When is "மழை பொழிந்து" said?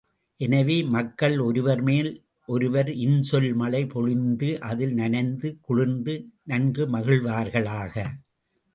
3.53-4.49